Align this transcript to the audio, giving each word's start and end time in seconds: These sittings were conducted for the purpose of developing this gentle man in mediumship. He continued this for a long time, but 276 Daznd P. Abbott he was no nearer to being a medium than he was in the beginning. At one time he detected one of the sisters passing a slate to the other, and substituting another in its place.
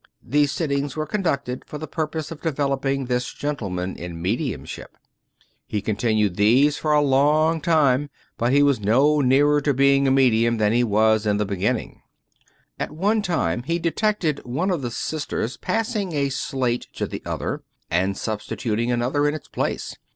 These 0.23 0.51
sittings 0.51 0.95
were 0.95 1.05
conducted 1.05 1.63
for 1.67 1.77
the 1.77 1.85
purpose 1.85 2.31
of 2.31 2.41
developing 2.41 3.05
this 3.05 3.31
gentle 3.31 3.69
man 3.69 3.95
in 3.95 4.19
mediumship. 4.19 4.97
He 5.67 5.79
continued 5.79 6.37
this 6.37 6.75
for 6.75 6.91
a 6.93 7.01
long 7.03 7.61
time, 7.61 8.09
but 8.35 8.49
276 8.49 8.57
Daznd 8.57 8.87
P. 8.87 8.95
Abbott 8.95 9.19
he 9.19 9.19
was 9.19 9.19
no 9.19 9.21
nearer 9.21 9.61
to 9.61 9.73
being 9.75 10.07
a 10.07 10.09
medium 10.09 10.57
than 10.57 10.73
he 10.73 10.83
was 10.83 11.27
in 11.27 11.37
the 11.37 11.45
beginning. 11.45 12.01
At 12.79 12.89
one 12.89 13.21
time 13.21 13.61
he 13.61 13.77
detected 13.77 14.41
one 14.43 14.71
of 14.71 14.81
the 14.81 14.89
sisters 14.89 15.57
passing 15.57 16.13
a 16.13 16.29
slate 16.29 16.87
to 16.93 17.05
the 17.05 17.21
other, 17.23 17.61
and 17.91 18.17
substituting 18.17 18.91
another 18.91 19.27
in 19.27 19.35
its 19.35 19.47
place. 19.49 19.95